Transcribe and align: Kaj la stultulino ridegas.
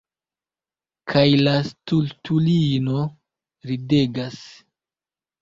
Kaj 1.11 1.25
la 1.47 1.53
stultulino 1.67 3.05
ridegas. 3.71 4.41